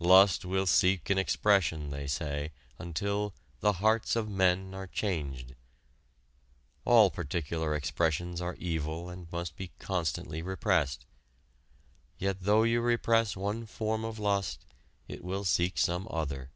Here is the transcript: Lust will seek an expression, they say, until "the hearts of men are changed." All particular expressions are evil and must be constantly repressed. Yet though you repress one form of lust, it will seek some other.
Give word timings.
Lust 0.00 0.44
will 0.44 0.66
seek 0.66 1.10
an 1.10 1.16
expression, 1.16 1.90
they 1.90 2.08
say, 2.08 2.50
until 2.76 3.32
"the 3.60 3.74
hearts 3.74 4.16
of 4.16 4.28
men 4.28 4.74
are 4.74 4.88
changed." 4.88 5.54
All 6.84 7.08
particular 7.08 7.72
expressions 7.72 8.40
are 8.40 8.56
evil 8.56 9.08
and 9.08 9.30
must 9.30 9.54
be 9.56 9.68
constantly 9.78 10.42
repressed. 10.42 11.06
Yet 12.18 12.38
though 12.40 12.64
you 12.64 12.80
repress 12.80 13.36
one 13.36 13.64
form 13.64 14.04
of 14.04 14.18
lust, 14.18 14.64
it 15.06 15.22
will 15.22 15.44
seek 15.44 15.78
some 15.78 16.08
other. 16.10 16.50